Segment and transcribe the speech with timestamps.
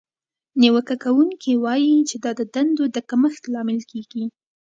[0.61, 4.23] نیوکه کوونکې وایي چې دا د دندو د کمښت لامل کیږي.